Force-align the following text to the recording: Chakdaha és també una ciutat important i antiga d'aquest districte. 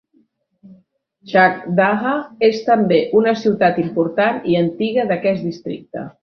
Chakdaha 1.33 2.13
és 2.47 2.63
també 2.71 2.99
una 3.19 3.35
ciutat 3.43 3.79
important 3.85 4.41
i 4.55 4.59
antiga 4.63 5.07
d'aquest 5.13 5.47
districte. 5.51 6.09